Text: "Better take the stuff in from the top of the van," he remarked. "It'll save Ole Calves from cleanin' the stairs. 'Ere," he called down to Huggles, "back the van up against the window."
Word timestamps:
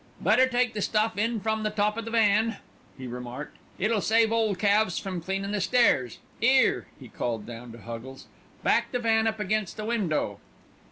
"Better 0.19 0.47
take 0.47 0.73
the 0.73 0.81
stuff 0.81 1.15
in 1.15 1.39
from 1.41 1.61
the 1.61 1.69
top 1.69 1.95
of 1.95 2.05
the 2.05 2.09
van," 2.09 2.57
he 2.97 3.05
remarked. 3.05 3.55
"It'll 3.77 4.01
save 4.01 4.31
Ole 4.31 4.55
Calves 4.55 4.97
from 4.97 5.21
cleanin' 5.21 5.51
the 5.51 5.61
stairs. 5.61 6.17
'Ere," 6.41 6.87
he 6.99 7.07
called 7.07 7.45
down 7.45 7.71
to 7.73 7.77
Huggles, 7.77 8.25
"back 8.63 8.91
the 8.91 8.97
van 8.97 9.27
up 9.27 9.39
against 9.39 9.77
the 9.77 9.85
window." 9.85 10.39